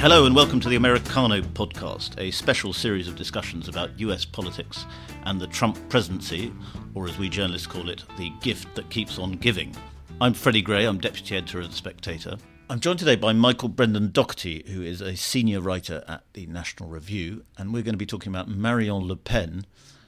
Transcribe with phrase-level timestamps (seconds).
[0.00, 4.86] Hello and welcome to the Americano podcast, a special series of discussions about US politics
[5.24, 6.54] and the Trump presidency,
[6.94, 9.76] or as we journalists call it, the gift that keeps on giving.
[10.18, 12.38] I'm Freddie Gray, I'm deputy editor of The Spectator.
[12.70, 16.88] I'm joined today by Michael Brendan Dougherty, who is a senior writer at the National
[16.88, 19.66] Review, and we're going to be talking about Marion Le Pen,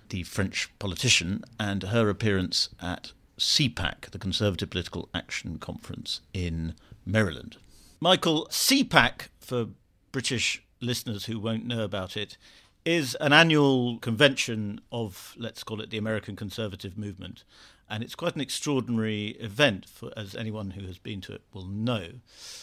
[0.08, 7.58] the French politician, and her appearance at CPAC, the Conservative Political Action Conference in Maryland.
[8.00, 9.66] Michael, CPAC, for
[10.12, 12.36] British listeners who won't know about it,
[12.84, 17.44] is an annual convention of, let's call it, the American conservative movement.
[17.88, 21.66] And it's quite an extraordinary event, for, as anyone who has been to it will
[21.66, 22.08] know.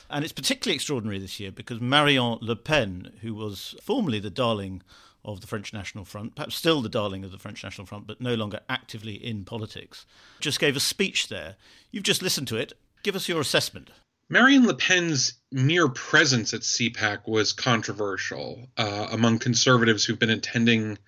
[0.09, 4.81] And it's particularly extraordinary this year because Marion Le Pen, who was formerly the darling
[5.23, 8.21] of the French National Front, perhaps still the darling of the French National Front, but
[8.21, 10.05] no longer actively in politics,
[10.39, 11.57] just gave a speech there.
[11.91, 12.73] You've just listened to it.
[13.03, 13.91] Give us your assessment.
[14.29, 20.99] Marion Le Pen's mere presence at CPAC was controversial uh, among conservatives who've been attending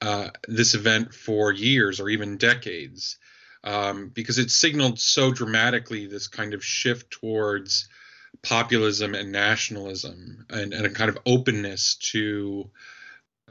[0.00, 3.18] uh, this event for years or even decades,
[3.62, 7.88] um, because it signaled so dramatically this kind of shift towards
[8.42, 12.68] populism and nationalism and, and a kind of openness to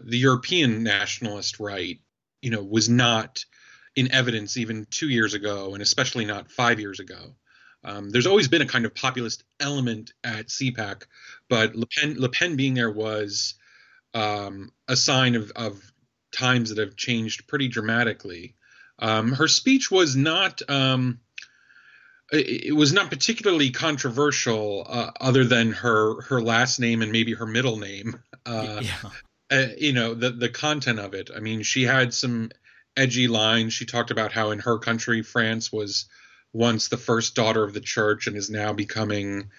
[0.04, 2.00] the European nationalist right,
[2.42, 3.45] you know, was not
[3.95, 7.36] in evidence even two years ago, and especially not five years ago.
[7.86, 11.03] Um, there's always been a kind of populist element at CPAC,
[11.50, 13.53] but Le Pen, Le Pen being there was
[14.14, 15.81] um, a sign of, of,
[16.31, 18.55] times that have changed pretty dramatically.
[19.00, 21.22] Um, her speech was not um,
[22.30, 27.33] it, it, was not particularly controversial, uh, other than her her last name and maybe
[27.36, 28.20] her middle name.
[28.45, 29.09] Uh, yeah
[29.52, 31.30] uh, you know the the content of it.
[31.36, 32.52] I mean, she had some
[32.97, 33.73] edgy lines.
[33.73, 36.05] She talked about how in her country, France was
[36.56, 39.50] once the first daughter of the church and is now becoming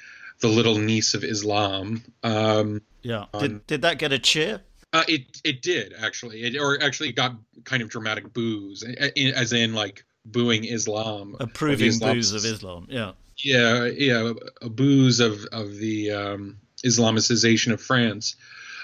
[0.41, 2.02] the little niece of Islam.
[2.22, 3.27] Um, yeah.
[3.39, 4.62] Did did that get a cheer?
[4.94, 9.74] Uh, it it did actually, it, or actually got kind of dramatic boos, as in
[9.74, 12.86] like booing Islam, approving boos of Islam.
[12.89, 13.13] Yeah.
[13.39, 14.33] Yeah, yeah,
[14.63, 18.36] a boos of of the um, Islamicization of France.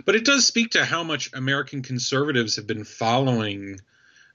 [0.04, 3.80] But it does speak to how much American conservatives have been following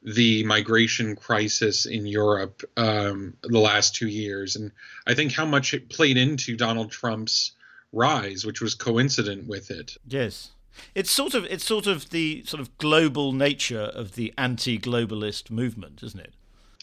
[0.04, 4.72] the migration crisis in Europe um, the last two years, and
[5.06, 7.54] I think how much it played into Donald Trump's
[7.92, 9.98] rise, which was coincident with it.
[10.08, 10.52] Yes,
[10.94, 16.04] it's sort of it's sort of the sort of global nature of the anti-globalist movement,
[16.04, 16.34] isn't it?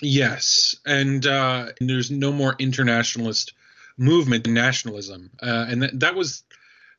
[0.03, 3.53] Yes, and, uh, and there's no more internationalist
[3.97, 6.43] movement than nationalism, uh, and that, that was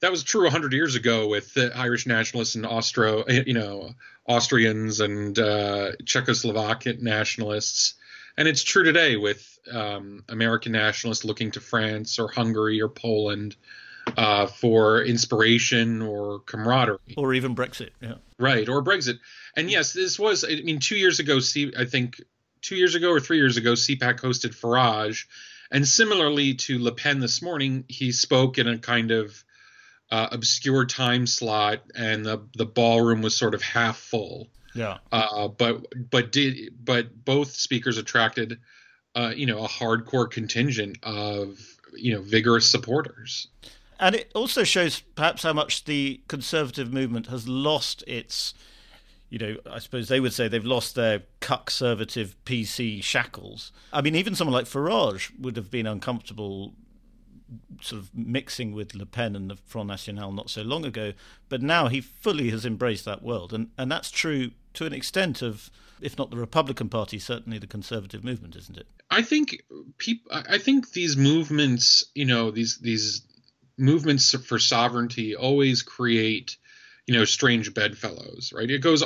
[0.06, 3.96] that was true 100 years ago with the Irish nationalists and Austro, you know,
[4.28, 7.96] Austrians and uh, Czechoslovakian nationalists,
[8.38, 13.56] and it's true today with um, American nationalists looking to France or Hungary or Poland
[14.16, 17.90] uh, for inspiration or camaraderie, or even Brexit.
[18.00, 19.18] Yeah, right, or Brexit.
[19.58, 20.44] And yes, this was.
[20.44, 22.22] I mean, two years ago, C, I think
[22.62, 25.26] two years ago or three years ago, CPAC hosted Farage.
[25.72, 29.44] And similarly to Le Pen this morning, he spoke in a kind of
[30.12, 34.48] uh, obscure time slot, and the the ballroom was sort of half full.
[34.74, 34.98] Yeah.
[35.12, 38.60] Uh, but but did but both speakers attracted,
[39.16, 41.58] uh, you know, a hardcore contingent of
[41.96, 43.48] you know vigorous supporters.
[44.00, 48.54] And it also shows perhaps how much the conservative movement has lost its,
[49.30, 53.72] you know, I suppose they would say they've lost their conservative PC shackles.
[53.94, 56.74] I mean, even someone like Farage would have been uncomfortable
[57.82, 61.14] sort of mixing with Le Pen and the Front National not so long ago,
[61.50, 65.42] but now he fully has embraced that world, and and that's true to an extent
[65.42, 65.70] of,
[66.02, 68.88] if not the Republican Party, certainly the conservative movement, isn't it?
[69.10, 69.64] I think
[69.98, 70.32] people.
[70.32, 73.22] I think these movements, you know, these these
[73.78, 76.58] movements for sovereignty always create
[77.06, 79.04] you know strange bedfellows right it goes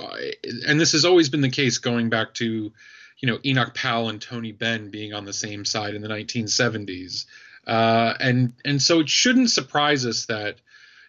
[0.67, 2.71] and this has always been the case going back to
[3.17, 7.25] you know enoch powell and tony benn being on the same side in the 1970s
[7.67, 10.57] uh, and and so it shouldn't surprise us that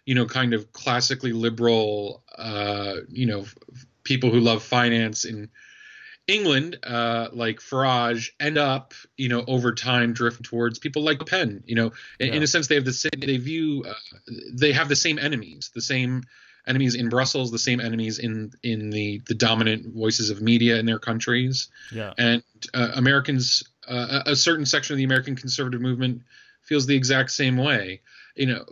[0.05, 3.45] you know kind of classically liberal uh, you know
[4.03, 5.49] people who love finance in
[6.27, 11.63] England, uh, like Farage, end up, you know, over time drifting towards people like Pen.
[11.65, 12.33] You know, in, yeah.
[12.35, 13.11] in a sense, they have the same.
[13.17, 13.83] They view.
[13.87, 13.93] Uh,
[14.53, 15.71] they have the same enemies.
[15.73, 16.23] The same
[16.67, 17.51] enemies in Brussels.
[17.51, 21.69] The same enemies in in the the dominant voices of media in their countries.
[21.91, 22.13] Yeah.
[22.17, 22.43] And
[22.73, 26.23] uh, Americans, uh, a certain section of the American conservative movement
[26.61, 28.01] feels the exact same way.
[28.35, 28.65] You know,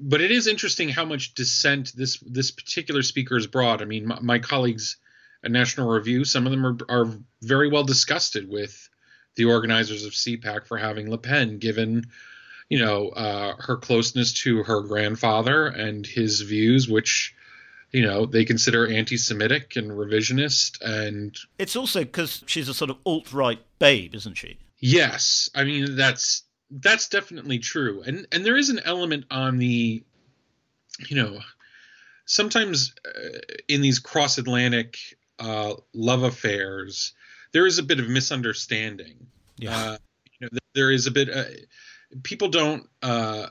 [0.00, 3.82] but it is interesting how much dissent this this particular speaker has brought.
[3.82, 4.96] I mean, my, my colleagues
[5.44, 7.12] at National Review, some of them are, are
[7.42, 8.88] very well disgusted with
[9.36, 12.06] the organizers of CPAC for having Le Pen, given
[12.68, 17.34] you know, uh, her closeness to her grandfather and his views, which
[17.92, 22.98] you know they consider anti-Semitic and revisionist, and it's also because she's a sort of
[23.04, 24.58] alt-right babe, isn't she?
[24.78, 30.02] Yes, I mean that's that's definitely true, and and there is an element on the,
[31.08, 31.40] you know,
[32.26, 33.38] sometimes uh,
[33.68, 34.98] in these cross-Atlantic
[35.38, 37.12] uh, love affairs,
[37.52, 39.26] there is a bit of misunderstanding.
[39.56, 39.76] Yeah.
[39.76, 39.98] Uh,
[40.38, 41.28] you know, there is a bit.
[41.30, 41.44] Uh,
[42.22, 43.48] people don't, uh,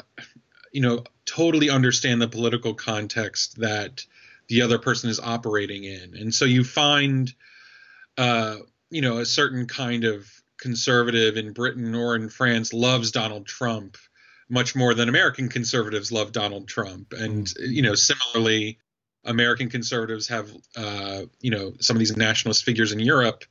[0.72, 4.06] you know, totally understand the political context that
[4.50, 7.34] the other person is operating in, and so you find,
[8.18, 8.58] uh,
[8.90, 13.98] you know, a certain kind of conservative in Britain or in France loves Donald Trump
[14.50, 17.56] much more than American conservatives love Donald Trump, and mm.
[17.60, 18.80] you know, similarly.
[19.26, 23.44] American conservatives have, uh, you know, some of these nationalist figures in Europe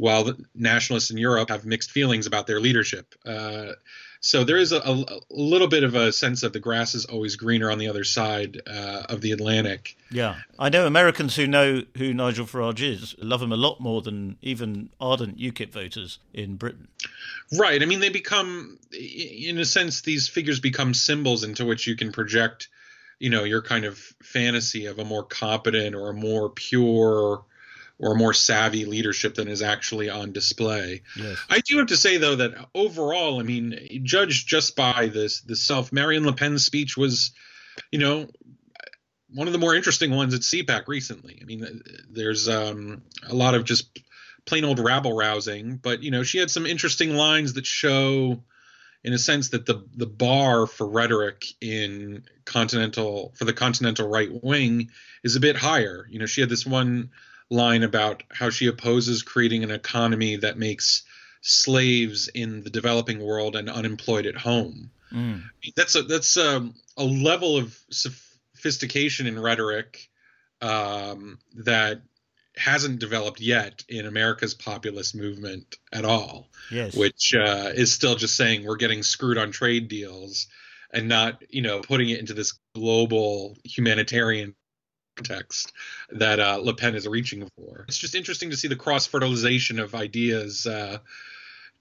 [0.00, 3.14] while the nationalists in Europe have mixed feelings about their leadership.
[3.26, 3.72] Uh,
[4.20, 7.36] so there is a, a, little bit of a sense of the grass is always
[7.36, 9.96] greener on the other side uh, of the Atlantic.
[10.10, 14.00] Yeah, I know Americans who know who Nigel Farage is love him a lot more
[14.00, 16.88] than even ardent UKIP voters in Britain.
[17.58, 17.82] Right.
[17.82, 22.12] I mean, they become, in a sense, these figures become symbols into which you can
[22.12, 22.68] project,
[23.18, 27.44] you know, your kind of fantasy of a more competent or a more pure
[28.00, 31.02] or more savvy leadership than is actually on display.
[31.16, 31.38] Yes.
[31.48, 35.54] I do have to say though that overall, I mean, judged just by this the
[35.54, 37.32] self, Marion Le Pen's speech was,
[37.92, 38.28] you know,
[39.32, 41.38] one of the more interesting ones at CPAC recently.
[41.40, 44.00] I mean, there's um, a lot of just
[44.46, 48.42] plain old rabble rousing, but you know, she had some interesting lines that show
[49.04, 54.30] in a sense that the the bar for rhetoric in continental for the continental right
[54.42, 54.90] wing
[55.22, 56.06] is a bit higher.
[56.10, 57.10] You know, she had this one
[57.50, 61.02] line about how she opposes creating an economy that makes
[61.42, 64.90] slaves in the developing world and unemployed at home.
[65.12, 65.42] Mm.
[65.76, 70.08] That's a that's a, a, level of sophistication in rhetoric
[70.60, 72.02] um, that
[72.56, 76.48] hasn't developed yet in America's populist movement at all.
[76.70, 76.94] Yes.
[76.94, 80.46] Which uh, is still just saying we're getting screwed on trade deals
[80.92, 84.54] and not, you know, putting it into this global humanitarian
[85.16, 85.72] context
[86.10, 87.84] that uh, Le Pen is reaching for.
[87.88, 90.98] It's just interesting to see the cross fertilization of ideas, uh,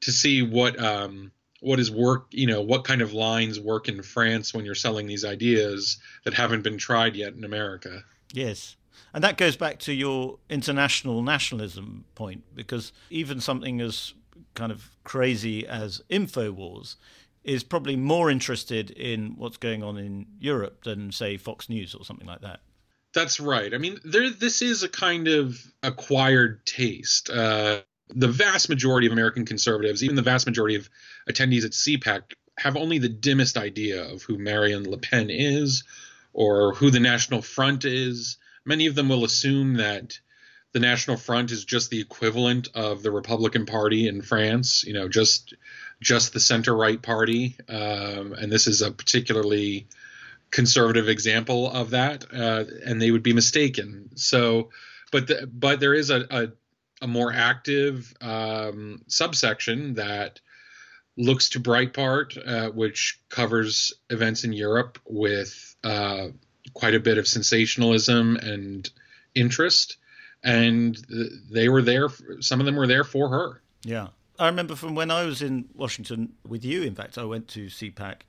[0.02, 1.32] to see what um,
[1.62, 5.08] what is work, you know, what kind of lines work in France when you're selling
[5.08, 8.04] these ideas that haven't been tried yet in America.
[8.34, 8.76] Yes.
[9.14, 14.14] And that goes back to your international nationalism point, because even something as
[14.54, 16.96] kind of crazy as InfoWars
[17.44, 22.06] is probably more interested in what's going on in Europe than, say, Fox News or
[22.06, 22.60] something like that.
[23.14, 23.74] That's right.
[23.74, 24.30] I mean, there.
[24.30, 27.30] This is a kind of acquired taste.
[27.30, 30.90] Uh, the vast majority of American conservatives, even the vast majority of
[31.30, 35.84] attendees at CPAC, have only the dimmest idea of who Marion Le Pen is,
[36.34, 38.38] or who the National Front is.
[38.66, 40.20] Many of them will assume that
[40.74, 44.84] the National Front is just the equivalent of the Republican Party in France.
[44.84, 45.56] You know, just
[46.02, 49.88] just the center right party, um, and this is a particularly
[50.52, 54.10] conservative example of that, uh, and they would be mistaken.
[54.16, 54.70] So,
[55.12, 56.48] but the, but there is a, a,
[57.02, 60.40] a more active um, subsection that
[61.18, 66.28] looks to Breitbart, uh, which covers events in Europe with uh,
[66.74, 68.90] quite a bit of sensationalism and
[69.36, 69.98] interest,
[70.44, 70.96] and
[71.52, 72.08] they were there.
[72.40, 73.62] Some of them were there for her.
[73.84, 74.08] Yeah.
[74.40, 76.84] I remember from when I was in Washington with you.
[76.84, 78.22] In fact, I went to CPAC,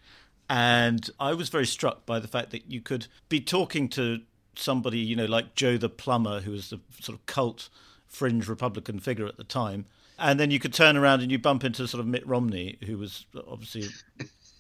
[0.51, 4.21] and I was very struck by the fact that you could be talking to
[4.57, 7.69] somebody, you know, like Joe the plumber, who was the sort of cult
[8.09, 9.87] fringe Republican figure at the time,
[10.19, 12.99] and then you could turn around and you bump into sort of Mitt Romney, who
[12.99, 13.91] was obviously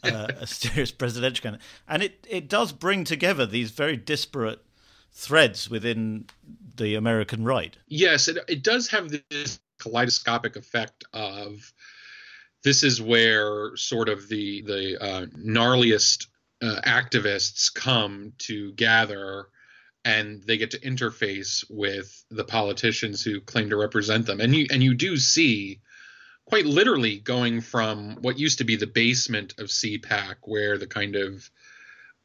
[0.05, 4.65] uh, a serious presidential candidate, and it it does bring together these very disparate
[5.13, 6.27] threads within
[6.77, 7.77] the American right.
[7.89, 11.73] Yes, it it does have this kaleidoscopic effect of
[12.62, 16.26] this is where sort of the the uh, gnarliest
[16.62, 19.47] uh, activists come to gather
[20.05, 24.67] and they get to interface with the politicians who claim to represent them and you
[24.71, 25.81] and you do see
[26.47, 31.17] quite literally going from what used to be the basement of CPAC where the kind
[31.17, 31.49] of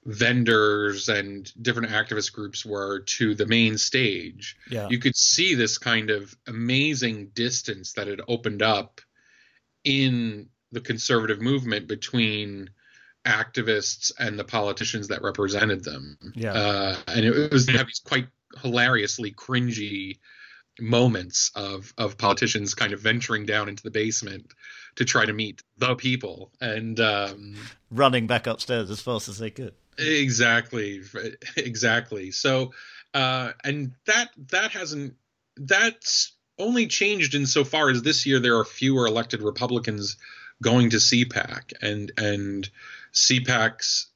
[0.03, 4.87] vendors and different activist groups were to the main stage yeah.
[4.89, 9.01] you could see this kind of amazing distance that had opened up
[9.85, 12.69] in the conservative movement between
[13.25, 16.17] activists and the politicians that represented them.
[16.35, 16.53] Yeah.
[16.53, 18.27] Uh, and it was have these quite
[18.61, 20.19] hilariously cringy
[20.79, 24.45] moments of of politicians kind of venturing down into the basement
[24.95, 27.55] to try to meet the people and um,
[27.89, 29.73] running back upstairs as fast as they could.
[29.97, 31.01] Exactly,
[31.57, 32.31] exactly.
[32.31, 32.73] So,
[33.13, 35.15] uh, and that that hasn't
[35.55, 40.17] that's only changed insofar as this year there are fewer elected Republicans
[40.61, 42.69] going to CPAC, and and
[43.13, 44.07] CPAC's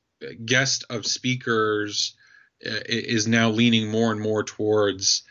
[0.45, 2.15] guest of speakers
[2.65, 5.23] uh, is now leaning more and more towards.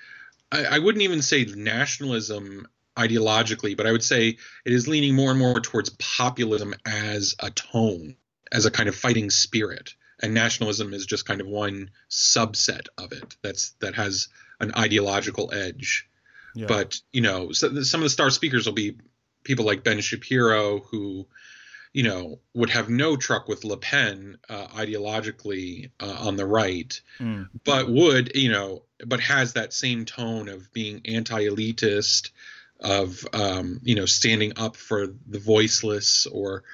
[0.50, 4.28] I, I wouldn't even say nationalism ideologically, but I would say
[4.64, 8.16] it is leaning more and more towards populism as a tone,
[8.50, 9.94] as a kind of fighting spirit.
[10.20, 15.52] And nationalism is just kind of one subset of it that's that has an ideological
[15.52, 16.08] edge.
[16.54, 16.66] Yeah.
[16.66, 18.96] But you know, so some of the star speakers will be
[19.44, 21.26] people like Ben Shapiro, who
[21.92, 27.00] you know would have no truck with Le Pen uh, ideologically uh, on the right,
[27.18, 27.48] mm.
[27.64, 32.30] but would you know, but has that same tone of being anti-elitist,
[32.80, 36.64] of um, you know standing up for the voiceless or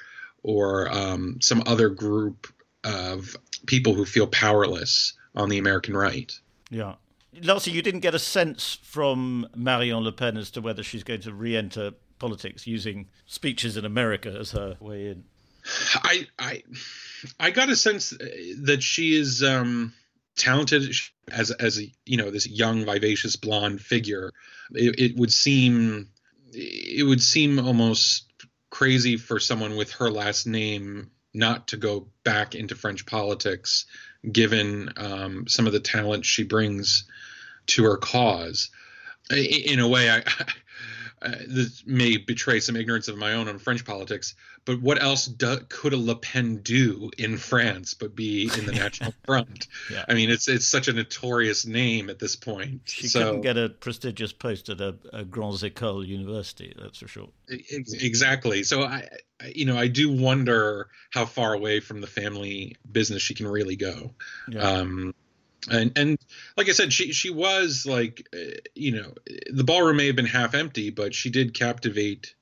[0.43, 2.47] or um, some other group
[2.83, 6.31] of people who feel powerless on the American right.
[6.69, 6.95] Yeah.
[7.41, 11.21] Lasse, you didn't get a sense from Marion Le Pen as to whether she's going
[11.21, 15.23] to re-enter politics using speeches in America as her way in.
[15.95, 16.63] I I
[17.39, 19.93] I got a sense that she is um,
[20.37, 20.95] talented
[21.31, 24.31] as as a you know this young vivacious blonde figure.
[24.71, 26.09] It, it would seem
[26.51, 28.31] it would seem almost
[28.69, 33.85] crazy for someone with her last name not to go back into French politics,
[34.31, 37.05] given um, some of the talent she brings
[37.67, 38.69] to her cause.
[39.31, 40.23] In a way, I,
[41.25, 45.25] uh, this may betray some ignorance of my own on French politics, but what else
[45.25, 49.67] do, could a Le Pen do in France but be in the National Front?
[49.91, 50.05] Yeah.
[50.07, 52.81] I mean, it's it's such a notorious name at this point.
[52.85, 57.07] She so, couldn't get a prestigious post at a, a Grandes Écoles university, that's for
[57.07, 57.29] sure.
[57.49, 58.63] Exactly.
[58.63, 59.07] So I,
[59.53, 63.75] you know, I do wonder how far away from the family business she can really
[63.75, 64.13] go.
[64.47, 64.61] Yeah.
[64.61, 65.15] Um,
[65.69, 66.17] and and
[66.57, 69.13] like I said, she she was like, uh, you know,
[69.51, 72.35] the ballroom may have been half empty, but she did captivate